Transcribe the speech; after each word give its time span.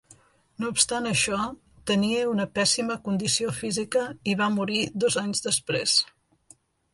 No 0.61 0.69
obstant 0.75 1.07
això, 1.09 1.41
tenia 1.91 2.23
una 2.31 2.47
pèssima 2.55 2.97
condició 3.09 3.53
física 3.59 4.07
i 4.33 4.35
va 4.41 4.49
morir 4.57 4.81
dos 5.05 5.19
anys 5.25 5.47
després. 5.51 5.97